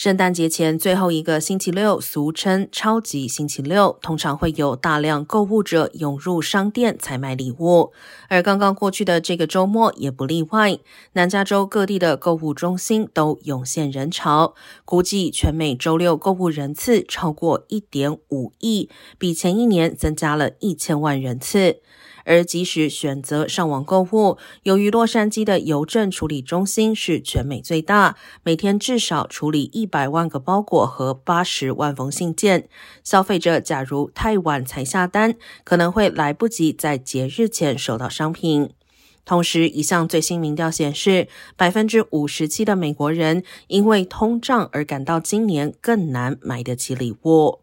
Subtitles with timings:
[0.00, 7.92] 圣诞节前最后一个星期六，俗称“超级星期六”，通常会有大量购物者涌入商店采买礼物。
[8.30, 10.78] 而刚刚过去的这个周末也不例外，
[11.12, 14.54] 南加州各地的购物中心都涌现人潮，
[14.86, 18.88] 估计全美周六购物人次超过一点五亿，
[19.18, 21.82] 比前一年增加了一千万人次。
[22.24, 32.68] 而即使选择上网购物，由于洛杉矶的邮政处理中心是全美最大，每天至少处理一百万个包裹和八十万封信件。
[33.02, 38.70] 消费者假如太晚才下单，可能会来不及在节日前收到商品。
[39.24, 47.60] 同时，一项最新民调显示，百分之五十七的美国人因为通胀而感到今年更难买得起礼物。